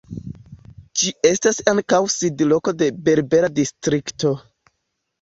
[1.01, 4.37] Ĝi estas ankaŭ sidloko de "Berbera Distrikto".